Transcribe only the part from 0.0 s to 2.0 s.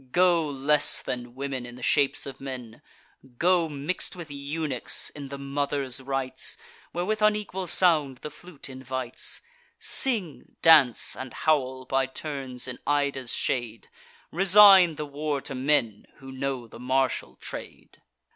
Go, less than women, in the